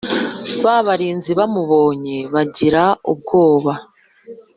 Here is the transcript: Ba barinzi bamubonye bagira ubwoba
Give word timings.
Ba 0.63 0.75
barinzi 0.85 1.31
bamubonye 1.39 2.15
bagira 2.33 2.83
ubwoba 3.11 3.73